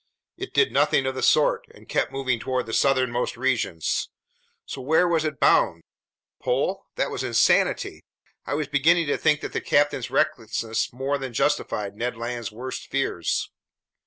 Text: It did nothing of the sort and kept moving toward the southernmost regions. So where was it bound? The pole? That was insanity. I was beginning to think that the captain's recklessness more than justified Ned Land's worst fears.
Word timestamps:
It 0.35 0.55
did 0.55 0.71
nothing 0.71 1.05
of 1.05 1.13
the 1.13 1.21
sort 1.21 1.67
and 1.75 1.87
kept 1.87 2.11
moving 2.11 2.39
toward 2.39 2.65
the 2.65 2.73
southernmost 2.73 3.37
regions. 3.37 4.09
So 4.65 4.81
where 4.81 5.07
was 5.07 5.23
it 5.25 5.39
bound? 5.39 5.83
The 6.39 6.43
pole? 6.43 6.87
That 6.95 7.11
was 7.11 7.23
insanity. 7.23 8.01
I 8.47 8.55
was 8.55 8.67
beginning 8.67 9.05
to 9.05 9.17
think 9.19 9.41
that 9.41 9.53
the 9.53 9.61
captain's 9.61 10.09
recklessness 10.09 10.91
more 10.91 11.19
than 11.19 11.33
justified 11.33 11.95
Ned 11.97 12.17
Land's 12.17 12.51
worst 12.51 12.87
fears. 12.89 13.51